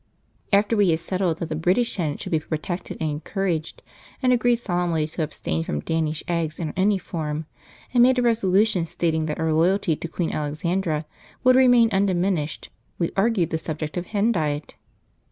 After 0.51 0.75
we 0.75 0.89
had 0.89 0.97
settled 0.97 1.37
that 1.37 1.49
the 1.49 1.55
British 1.55 1.97
Hen 1.97 2.17
should 2.17 2.31
be 2.31 2.39
protected 2.39 2.97
and 2.99 3.11
encouraged, 3.11 3.83
and 4.23 4.33
agreed 4.33 4.55
solemnly 4.55 5.05
to 5.09 5.21
abstain 5.21 5.63
from 5.63 5.79
Danish 5.79 6.23
eggs 6.27 6.57
in 6.57 6.73
any 6.75 6.97
form, 6.97 7.45
and 7.93 8.01
made 8.01 8.17
a 8.17 8.23
resolution 8.23 8.87
stating 8.87 9.27
that 9.27 9.39
our 9.39 9.53
loyalty 9.53 9.95
to 9.95 10.07
Queen 10.07 10.31
Alexandra 10.33 11.05
would 11.43 11.55
remain 11.55 11.91
undiminished, 11.91 12.69
we 12.97 13.11
argued 13.15 13.51
the 13.51 13.59
subject 13.59 13.95
of 13.95 14.07
hen 14.07 14.31
diet. 14.31 14.73